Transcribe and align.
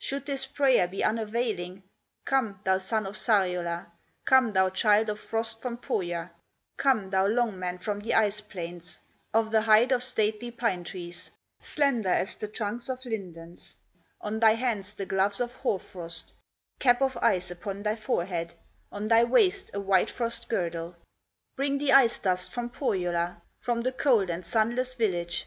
"Should 0.00 0.26
this 0.26 0.44
prayer 0.44 0.88
be 0.88 1.04
unavailing, 1.04 1.84
Come, 2.24 2.58
thou 2.64 2.78
son 2.78 3.06
of 3.06 3.14
Sariola, 3.14 3.86
Come, 4.24 4.52
thou 4.52 4.70
child 4.70 5.08
of 5.08 5.20
Frost 5.20 5.62
from 5.62 5.76
Pohya, 5.78 6.32
Come, 6.76 7.10
thou 7.10 7.28
Long 7.28 7.56
man 7.60 7.78
from 7.78 8.00
the 8.00 8.12
ice 8.12 8.40
plains, 8.40 8.98
Of 9.32 9.52
the 9.52 9.60
height 9.60 9.92
of 9.92 10.02
stately 10.02 10.50
pine 10.50 10.82
trees, 10.82 11.30
Slender 11.60 12.08
as 12.08 12.34
the 12.34 12.48
trunks 12.48 12.88
of 12.88 13.04
lindens, 13.06 13.76
On 14.20 14.40
thy 14.40 14.54
hands 14.54 14.94
the 14.94 15.06
gloves 15.06 15.40
of 15.40 15.54
Hoar 15.54 15.78
frost, 15.78 16.32
Cap 16.80 17.00
of 17.00 17.16
ice 17.18 17.48
upon 17.48 17.84
thy 17.84 17.94
forehead, 17.94 18.54
On 18.90 19.06
thy 19.06 19.22
waist 19.22 19.70
a 19.72 19.78
white 19.78 20.10
frost 20.10 20.48
girdle; 20.48 20.96
Bring 21.54 21.78
the 21.78 21.92
ice 21.92 22.18
dust 22.18 22.50
from 22.50 22.68
Pohyola, 22.68 23.42
From 23.60 23.82
the 23.82 23.92
cold 23.92 24.28
and 24.28 24.44
sunless 24.44 24.96
village. 24.96 25.46